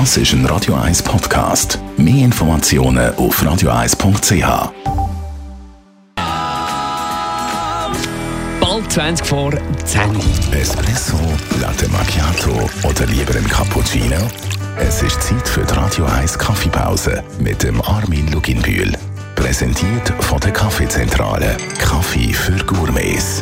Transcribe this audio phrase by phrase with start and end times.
[0.00, 1.78] Das ist ein Radio 1 Podcast.
[1.96, 4.72] Mehr Informationen auf radio1.ch.
[8.60, 9.52] Bald 20 vor
[9.84, 10.00] 10.
[10.50, 11.16] Espresso,
[11.60, 14.16] Latte Macchiato oder lieber ein Cappuccino?
[14.80, 18.92] Es ist Zeit für die Radio 1 Kaffeepause mit dem Armin Luginbühl.
[19.36, 21.56] Präsentiert von der Kaffeezentrale.
[21.78, 23.33] Kaffee für Gourmets.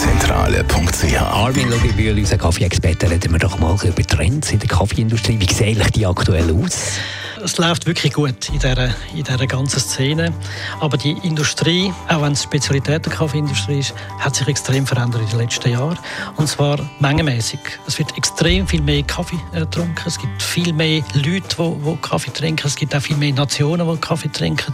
[0.00, 5.38] www.kaffeezentrale.ch Armin Luginbühl, unser Kaffee-Experte, reden wir doch mal über Trends in der Kaffeeindustrie.
[5.38, 6.98] Wie sehen die aktuell aus?
[7.42, 10.32] es läuft wirklich gut in dieser, in dieser ganzen Szene.
[10.80, 15.28] Aber die Industrie, auch wenn es Spezialität der Kaffeeindustrie ist, hat sich extrem verändert in
[15.30, 15.98] den letzten Jahren.
[16.36, 17.60] Und zwar mengenmäßig.
[17.86, 20.02] Es wird extrem viel mehr Kaffee äh, getrunken.
[20.06, 22.66] Es gibt viel mehr Leute, die, die Kaffee trinken.
[22.66, 24.72] Es gibt auch viel mehr Nationen, die Kaffee trinken.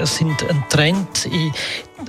[0.00, 1.52] Es sind ein Trend in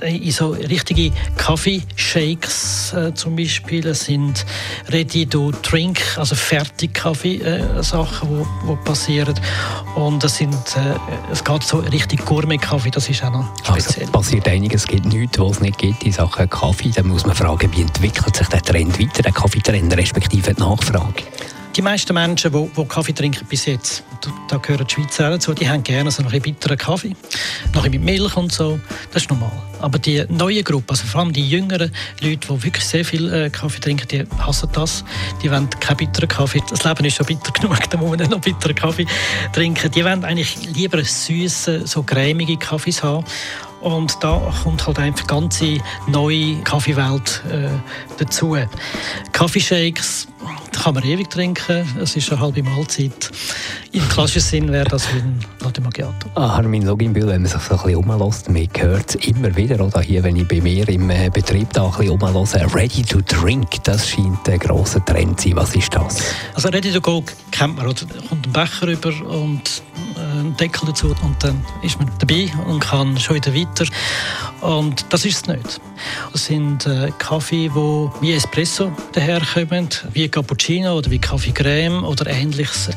[0.00, 3.86] in so richtige Kaffeeshakes äh, zum Beispiel.
[3.86, 4.44] Es sind
[4.88, 9.34] Ready-to-Drink, also Fertig-Kaffee-Sachen, äh, wo, wo passieren.
[9.94, 10.94] Und es, sind, äh,
[11.30, 14.06] es geht so richtig Gourmet-Kaffee, das ist auch noch also, speziell.
[14.06, 16.90] Also passiert einiges, es gibt nichts, was es nicht gibt in Sachen Kaffee.
[16.94, 21.22] Da muss man fragen, wie entwickelt sich der Trend weiter, der Kaffeetrend, respektive die Nachfrage?
[21.74, 24.04] Die meisten Menschen, die, die Kaffee trinken bis jetzt,
[24.48, 27.16] da gehören die Schweizer dazu, die haben gerne so einen bitteren Kaffee,
[27.74, 28.78] noch mit Milch und so,
[29.10, 29.52] das ist normal.
[29.80, 33.48] Aber die neue Gruppe, also vor allem die jüngeren Leute, die wirklich sehr viel äh,
[33.48, 35.02] Kaffee trinken, die hassen das,
[35.42, 36.62] die wollen keinen bitteren Kaffee.
[36.68, 39.06] Das Leben ist schon bitter genug, da muss man nicht noch bitteren Kaffee
[39.54, 39.90] trinken.
[39.90, 43.24] Die wollen eigentlich lieber süße, so cremige Kaffees haben.
[43.82, 47.68] Und da kommt halt einfach eine ganze neue Kaffeewelt äh,
[48.18, 48.56] dazu.
[49.32, 50.28] Kaffeeshakes
[50.82, 51.86] kann man ewig trinken.
[52.00, 53.30] Es ist eine halbe Mahlzeit.
[53.92, 56.28] Im klassischen Sinn wäre das wie ein Latte Macchiato.
[56.34, 59.84] Ah, Armin Loginbühl, wenn man sich so ein bisschen umlässt, man hört es immer wieder,
[59.84, 63.20] oder hier, wenn ich bei mir im äh, Betrieb da ein bisschen umlässt, Ready to
[63.20, 65.56] Drink, das scheint ein grosser Trend zu sein.
[65.56, 66.22] Was ist das?
[66.54, 68.04] Also Ready to Go kennt man, oder?
[68.06, 69.91] Da kommt ein Becher rüber und äh,
[70.32, 73.84] einen Deckel dazu und dann ist man dabei und kann schon wieder weiter.
[74.62, 75.80] Und das ist es nicht.
[76.32, 82.28] Es sind äh, Kaffee, die wie Espresso daherkommen, wie Cappuccino oder wie Kaffee Creme oder
[82.28, 82.90] ähnliches.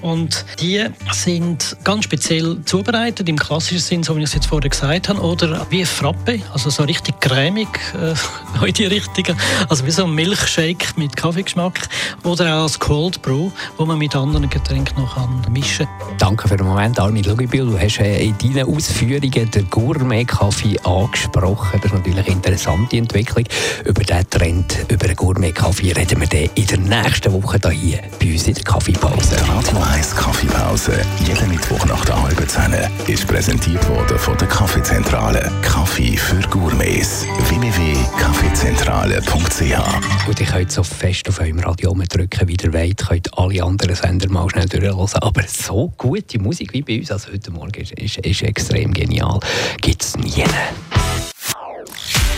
[0.00, 4.68] Und die sind ganz speziell zubereitet, im klassischen Sinn, so wie ich es jetzt vorher
[4.68, 9.36] gesagt habe, oder wie Frappe, also so richtig cremig, äh, in die Richtung,
[9.68, 11.88] also wie so ein Milchshake mit Kaffeegeschmack
[12.24, 15.16] oder auch als Cold Brew, wo man mit anderen Getränken noch
[15.48, 16.18] mischen kann.
[16.18, 17.64] Danke für den Moment, Armin Lugibil.
[17.64, 21.11] Du hast äh, in deinen Ausführungen den Gourmet-Kaffee angesprochen.
[21.12, 23.44] Das ist natürlich interessante Entwicklung.
[23.84, 28.32] Über diesen Trend, über den Gourmet-Kaffee reden wir dann in der nächsten Woche hier bei
[28.32, 29.36] uns in der Kaffeepause.
[29.48, 30.92] Radio 1 Kaffeepause,
[31.26, 32.74] jeden Mittwoch nach der halben Zehn,
[33.06, 35.50] ist präsentiert worden von der Kaffeezentrale.
[35.62, 37.26] Kaffee für Gourmets.
[37.48, 43.08] www.kaffeezentrale.ch Und ihr könnt so fest auf eurem Radio drücken, wie ihr wollt.
[43.08, 45.08] könnt alle anderen Sender mal schnell durchhören.
[45.20, 49.40] Aber so gute Musik wie bei uns, also heute Morgen, ist, ist, ist extrem genial.
[49.80, 50.44] Gibt es nie.